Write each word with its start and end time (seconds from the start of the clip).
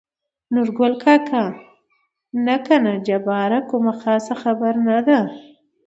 نورګل 0.53 0.93
کاکا: 1.03 1.43
نه 2.45 2.55
کنه 2.65 2.93
جباره 3.07 3.59
کومه 3.69 3.93
خاصه 4.01 4.33
خبره 4.41 4.79
نه 4.89 4.99
ده. 5.07 5.19